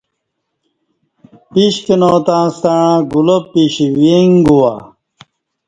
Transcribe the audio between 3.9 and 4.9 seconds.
ویݣ گوا